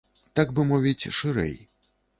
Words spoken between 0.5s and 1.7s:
бы мовіць, шырэй.